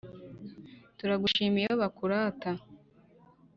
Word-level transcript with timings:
Turagushima 0.97 1.55
iyo 1.61 1.73
bakurata 1.81 2.51